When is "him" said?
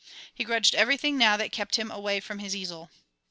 1.75-1.91